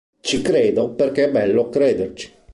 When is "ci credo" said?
0.19-0.89